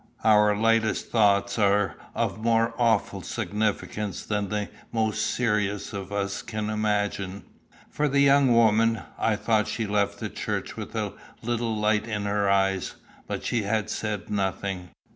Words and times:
Our 0.23 0.55
lightest 0.55 1.11
thoughts 1.11 1.59
are 1.59 1.95
of 2.15 2.39
more 2.41 2.73
awful 2.79 3.21
significance 3.21 4.23
than 4.25 4.49
the 4.49 4.67
most 4.91 5.21
serious 5.23 5.93
of 5.93 6.11
us 6.11 6.41
can 6.41 6.71
imagine. 6.71 7.43
For 7.91 8.07
the 8.07 8.21
young 8.21 8.51
woman, 8.51 9.03
I 9.19 9.35
thought 9.35 9.67
she 9.67 9.85
left 9.85 10.19
the 10.19 10.29
church 10.29 10.75
with 10.75 10.95
a 10.95 11.13
little 11.43 11.77
light 11.77 12.07
in 12.07 12.23
her 12.25 12.49
eyes; 12.49 12.95
but 13.27 13.45
she 13.45 13.61
had 13.61 13.91
said 13.91 14.31
nothing. 14.31 14.89